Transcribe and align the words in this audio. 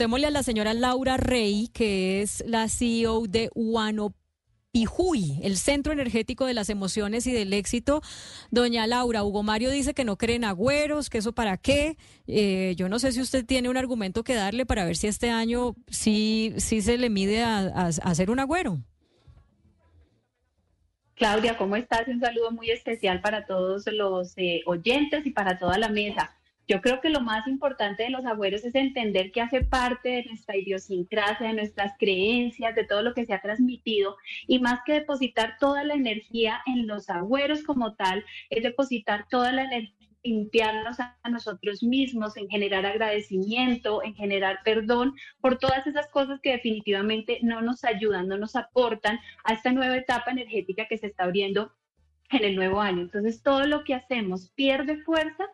Démosle 0.00 0.28
a 0.28 0.30
la 0.30 0.42
señora 0.42 0.72
Laura 0.72 1.18
Rey, 1.18 1.68
que 1.74 2.22
es 2.22 2.42
la 2.46 2.70
CEO 2.70 3.26
de 3.26 3.50
Pijuy, 4.72 5.38
el 5.42 5.58
Centro 5.58 5.92
Energético 5.92 6.46
de 6.46 6.54
las 6.54 6.70
Emociones 6.70 7.26
y 7.26 7.32
del 7.32 7.52
Éxito. 7.52 8.00
Doña 8.50 8.86
Laura, 8.86 9.24
Hugo 9.24 9.42
Mario 9.42 9.70
dice 9.70 9.92
que 9.92 10.06
no 10.06 10.16
creen 10.16 10.44
agüeros, 10.44 11.10
que 11.10 11.18
eso 11.18 11.32
para 11.32 11.58
qué. 11.58 11.98
Eh, 12.26 12.72
yo 12.78 12.88
no 12.88 12.98
sé 12.98 13.12
si 13.12 13.20
usted 13.20 13.44
tiene 13.44 13.68
un 13.68 13.76
argumento 13.76 14.24
que 14.24 14.34
darle 14.34 14.64
para 14.64 14.86
ver 14.86 14.96
si 14.96 15.06
este 15.06 15.28
año 15.28 15.74
sí, 15.88 16.54
sí 16.56 16.80
se 16.80 16.96
le 16.96 17.10
mide 17.10 17.42
a, 17.42 17.58
a 17.58 17.88
hacer 17.88 18.30
un 18.30 18.40
agüero. 18.40 18.78
Claudia, 21.14 21.58
¿cómo 21.58 21.76
estás? 21.76 22.08
Un 22.08 22.20
saludo 22.20 22.52
muy 22.52 22.70
especial 22.70 23.20
para 23.20 23.44
todos 23.44 23.84
los 23.92 24.32
eh, 24.38 24.62
oyentes 24.64 25.26
y 25.26 25.30
para 25.30 25.58
toda 25.58 25.76
la 25.76 25.90
mesa. 25.90 26.39
Yo 26.70 26.80
creo 26.80 27.00
que 27.00 27.10
lo 27.10 27.20
más 27.20 27.48
importante 27.48 28.04
de 28.04 28.10
los 28.10 28.24
agüeros 28.24 28.64
es 28.64 28.76
entender 28.76 29.32
que 29.32 29.40
hace 29.40 29.64
parte 29.64 30.08
de 30.08 30.24
nuestra 30.26 30.56
idiosincrasia, 30.56 31.48
de 31.48 31.54
nuestras 31.54 31.94
creencias, 31.98 32.76
de 32.76 32.84
todo 32.84 33.02
lo 33.02 33.12
que 33.12 33.26
se 33.26 33.34
ha 33.34 33.42
transmitido 33.42 34.16
y 34.46 34.60
más 34.60 34.78
que 34.86 34.92
depositar 34.92 35.56
toda 35.58 35.82
la 35.82 35.94
energía 35.94 36.60
en 36.66 36.86
los 36.86 37.10
agüeros 37.10 37.64
como 37.64 37.96
tal, 37.96 38.24
es 38.50 38.62
depositar 38.62 39.26
toda 39.28 39.50
la 39.50 39.64
energía 39.64 39.96
limpiarnos 40.22 41.00
a 41.00 41.16
nosotros 41.28 41.82
mismos, 41.82 42.36
en 42.36 42.48
generar 42.48 42.86
agradecimiento, 42.86 44.04
en 44.04 44.14
generar 44.14 44.58
perdón 44.64 45.14
por 45.40 45.58
todas 45.58 45.86
esas 45.88 46.08
cosas 46.08 46.40
que 46.40 46.52
definitivamente 46.52 47.38
no 47.42 47.62
nos 47.62 47.82
ayudan, 47.82 48.28
no 48.28 48.36
nos 48.38 48.54
aportan 48.54 49.18
a 49.42 49.54
esta 49.54 49.72
nueva 49.72 49.96
etapa 49.96 50.30
energética 50.30 50.86
que 50.86 50.98
se 50.98 51.06
está 51.08 51.24
abriendo 51.24 51.72
en 52.30 52.44
el 52.44 52.54
nuevo 52.54 52.80
año. 52.80 53.00
Entonces, 53.00 53.42
todo 53.42 53.66
lo 53.66 53.82
que 53.82 53.94
hacemos 53.94 54.50
pierde 54.54 54.98
fuerza 54.98 55.48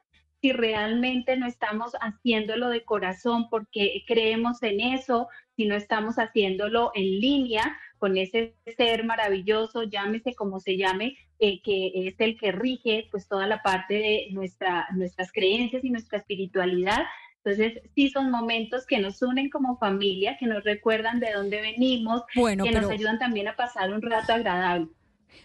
si 0.47 0.53
realmente 0.53 1.37
no 1.37 1.49
estamos 1.49 1.95
haciéndolo 2.01 2.69
de 2.69 2.85
corazón 2.85 3.49
porque 3.51 4.05
creemos 4.07 4.63
en 4.63 4.81
eso, 4.81 5.27
si 5.57 5.67
no 5.67 5.75
estamos 5.75 6.21
haciéndolo 6.21 6.93
en 6.95 7.21
línea 7.21 7.77
con 7.99 8.17
ese 8.17 8.55
ser 8.77 9.03
maravilloso, 9.03 9.83
llámese 9.83 10.37
como 10.37 10.61
se 10.61 10.77
llame, 10.77 11.19
eh, 11.41 11.61
que 11.63 11.91
es 11.95 12.15
el 12.21 12.39
que 12.39 12.53
rige 12.53 13.09
pues 13.11 13.27
toda 13.27 13.49
la 13.49 13.61
parte 13.65 13.95
de 13.95 14.29
nuestra, 14.31 14.87
nuestras 14.95 15.33
creencias 15.33 15.83
y 15.83 15.91
nuestra 15.91 16.19
espiritualidad. 16.19 17.01
Entonces, 17.43 17.83
sí 17.97 18.09
son 18.09 18.31
momentos 18.31 18.87
que 18.87 19.01
nos 19.01 19.21
unen 19.23 19.51
como 19.51 19.79
familia, 19.79 20.37
que 20.39 20.47
nos 20.47 20.63
recuerdan 20.63 21.19
de 21.19 21.33
dónde 21.33 21.61
venimos, 21.61 22.23
que 22.33 22.55
nos 22.55 22.89
ayudan 22.89 23.19
también 23.19 23.49
a 23.49 23.57
pasar 23.57 23.93
un 23.93 24.01
rato 24.01 24.33
agradable. 24.33 24.91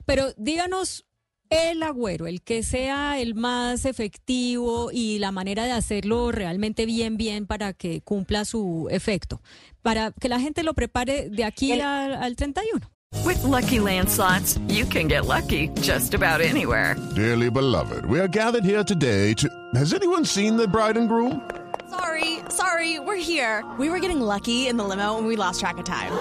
Pero 0.06 0.26
díganos 0.38 1.08
el 1.52 1.84
agüero, 1.84 2.26
el 2.26 2.42
que 2.42 2.64
sea 2.64 3.20
el 3.20 3.36
más 3.36 3.86
efectivo 3.86 4.90
y 4.92 5.20
la 5.20 5.32
manera 5.32 5.66
de 5.66 5.74
hacerlo 5.74 6.32
realmente 6.32 6.86
bien, 6.86 7.18
bien 7.18 7.46
para 7.46 7.74
que 7.74 8.02
cumpla 8.02 8.46
su 8.46 8.88
efecto, 8.90 9.42
para 9.82 10.12
que 10.12 10.30
la 10.30 10.40
gente 10.40 10.64
lo 10.64 10.74
prepare 10.74 11.30
de 11.30 11.44
aquí 11.44 11.74
al, 11.74 12.14
al 12.14 12.36
31. 12.36 12.90
With 13.26 13.44
lucky 13.44 13.78
landslots, 13.80 14.58
you 14.70 14.86
can 14.86 15.10
get 15.10 15.26
lucky 15.26 15.68
just 15.82 16.14
about 16.14 16.40
anywhere. 16.40 16.96
Dearly 17.14 17.50
beloved, 17.50 18.06
we 18.06 18.20
are 18.20 18.28
gathered 18.30 18.64
here 18.64 18.84
today 18.84 19.34
to. 19.34 19.50
Has 19.75 19.94
anyone 19.94 20.24
seen 20.25 20.56
the 20.56 20.68
bride 20.68 20.98
and 20.98 21.09
groom? 21.09 21.42
Sorry, 21.90 22.40
sorry, 22.50 23.00
we're 23.00 23.18
here. 23.22 23.66
We 23.78 23.90
were 23.90 24.00
getting 24.00 24.22
lucky 24.22 24.70
in 24.70 24.78
the 24.78 24.86
limo 24.86 25.18
and 25.18 25.28
we 25.28 25.36
lost 25.36 25.59
track 25.59 25.78
of 25.78 25.84
time. 25.84 26.12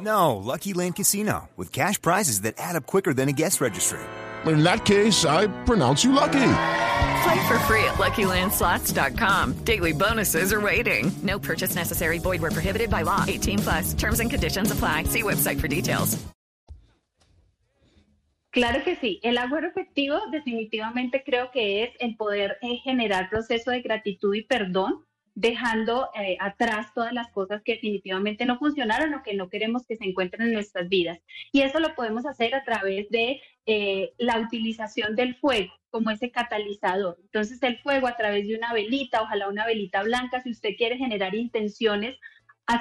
No, 0.00 0.36
Lucky 0.36 0.74
Land 0.74 0.96
Casino, 0.96 1.48
with 1.56 1.72
cash 1.72 2.00
prizes 2.00 2.42
that 2.42 2.54
add 2.58 2.76
up 2.76 2.86
quicker 2.86 3.14
than 3.14 3.28
a 3.28 3.32
guest 3.32 3.60
registry 3.60 4.00
in 4.46 4.62
that 4.62 4.84
case, 4.84 5.24
I 5.24 5.46
pronounce 5.64 6.04
you 6.04 6.12
lucky. 6.12 6.50
Play 7.22 7.48
for 7.48 7.58
free 7.66 7.84
at 7.84 7.98
LuckyLandSlots.com. 7.98 9.64
Daily 9.64 9.92
bonuses 9.92 10.52
are 10.52 10.60
waiting. 10.60 11.10
No 11.22 11.38
purchase 11.38 11.74
necessary. 11.74 12.18
Void 12.18 12.40
were 12.40 12.50
prohibited 12.50 12.90
by 12.90 13.02
law. 13.02 13.24
18 13.26 13.58
plus. 13.58 13.94
Terms 13.94 14.20
and 14.20 14.30
conditions 14.30 14.70
apply. 14.70 15.04
See 15.04 15.22
website 15.22 15.60
for 15.60 15.68
details. 15.68 16.18
Claro 18.50 18.82
que 18.82 18.96
sí. 18.96 19.20
El 19.22 19.36
agüero 19.36 19.68
efectivo 19.68 20.18
definitivamente 20.32 21.22
creo 21.22 21.50
que 21.52 21.84
es 21.84 21.90
el 22.00 22.16
poder 22.16 22.56
generar 22.82 23.28
proceso 23.28 23.70
de 23.70 23.82
gratitud 23.82 24.34
y 24.34 24.42
perdón 24.42 25.04
dejando 25.38 26.10
eh, 26.20 26.36
atrás 26.40 26.92
todas 26.94 27.12
las 27.12 27.30
cosas 27.30 27.62
que 27.62 27.74
definitivamente 27.74 28.44
no 28.44 28.58
funcionaron 28.58 29.14
o 29.14 29.22
que 29.22 29.34
no 29.34 29.48
queremos 29.48 29.86
que 29.86 29.96
se 29.96 30.04
encuentren 30.04 30.48
en 30.48 30.52
nuestras 30.52 30.88
vidas. 30.88 31.20
Y 31.52 31.60
eso 31.60 31.78
lo 31.78 31.94
podemos 31.94 32.26
hacer 32.26 32.56
a 32.56 32.64
través 32.64 33.08
de 33.10 33.40
eh, 33.64 34.12
la 34.18 34.40
utilización 34.40 35.14
del 35.14 35.36
fuego 35.36 35.72
como 35.90 36.10
ese 36.10 36.32
catalizador. 36.32 37.18
Entonces 37.22 37.62
el 37.62 37.78
fuego 37.78 38.08
a 38.08 38.16
través 38.16 38.48
de 38.48 38.56
una 38.56 38.72
velita, 38.72 39.22
ojalá 39.22 39.48
una 39.48 39.64
velita 39.64 40.02
blanca, 40.02 40.42
si 40.42 40.50
usted 40.50 40.70
quiere 40.76 40.96
generar 40.96 41.36
intenciones 41.36 42.16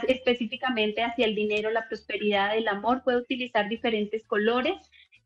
específicamente 0.07 1.03
hacia 1.03 1.27
el 1.27 1.35
dinero, 1.35 1.69
la 1.69 1.87
prosperidad, 1.87 2.57
el 2.57 2.67
amor, 2.67 3.03
puede 3.03 3.19
utilizar 3.19 3.69
diferentes 3.69 4.25
colores 4.25 4.75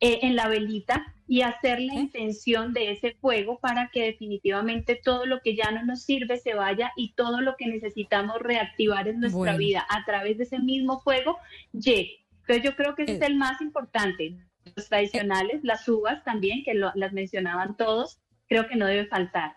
eh, 0.03 0.19
en 0.23 0.35
la 0.35 0.47
velita 0.47 1.05
y 1.27 1.43
hacer 1.43 1.79
la 1.79 1.93
intención 1.93 2.73
de 2.73 2.91
ese 2.91 3.13
fuego 3.21 3.59
para 3.59 3.89
que 3.89 4.03
definitivamente 4.03 4.99
todo 5.01 5.25
lo 5.25 5.39
que 5.41 5.55
ya 5.55 5.71
no 5.71 5.85
nos 5.85 6.01
sirve 6.01 6.37
se 6.37 6.55
vaya 6.55 6.91
y 6.97 7.13
todo 7.13 7.39
lo 7.39 7.55
que 7.55 7.67
necesitamos 7.67 8.39
reactivar 8.39 9.07
en 9.07 9.19
nuestra 9.19 9.55
vida 9.55 9.85
a 9.89 10.03
través 10.03 10.37
de 10.39 10.43
ese 10.43 10.59
mismo 10.59 10.99
fuego 11.01 11.37
llegue. 11.71 12.25
Entonces 12.41 12.63
yo 12.63 12.75
creo 12.75 12.95
que 12.95 13.03
ese 13.03 13.13
es 13.13 13.21
eh. 13.21 13.27
el 13.27 13.35
más 13.35 13.61
importante. 13.61 14.35
Los 14.75 14.89
tradicionales, 14.89 15.63
las 15.63 15.87
uvas 15.87 16.23
también, 16.23 16.63
que 16.63 16.73
las 16.73 17.13
mencionaban 17.13 17.77
todos, 17.77 18.19
creo 18.49 18.67
que 18.67 18.75
no 18.75 18.87
debe 18.87 19.05
faltar. 19.05 19.55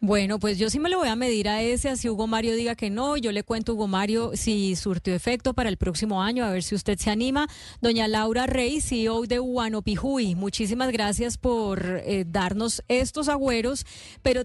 Bueno, 0.00 0.38
pues 0.38 0.58
yo 0.58 0.68
sí 0.68 0.78
me 0.78 0.90
lo 0.90 0.98
voy 0.98 1.08
a 1.08 1.16
medir 1.16 1.48
a 1.48 1.62
ese, 1.62 1.88
así 1.88 2.08
Hugo 2.08 2.26
Mario 2.26 2.54
diga 2.54 2.74
que 2.74 2.90
no, 2.90 3.16
yo 3.16 3.32
le 3.32 3.42
cuento 3.42 3.72
a 3.72 3.74
Hugo 3.74 3.86
Mario 3.86 4.32
si 4.34 4.76
surtió 4.76 5.14
efecto 5.14 5.54
para 5.54 5.70
el 5.70 5.78
próximo 5.78 6.22
año, 6.22 6.44
a 6.44 6.50
ver 6.50 6.62
si 6.62 6.74
usted 6.74 6.98
se 6.98 7.10
anima. 7.10 7.46
Doña 7.80 8.06
Laura 8.06 8.46
Rey, 8.46 8.80
CEO 8.80 9.22
de 9.22 9.40
Pijuy, 9.82 10.34
muchísimas 10.34 10.92
gracias 10.92 11.38
por 11.38 12.02
eh, 12.04 12.24
darnos 12.26 12.82
estos 12.88 13.28
agüeros, 13.28 13.86
pero... 14.22 14.44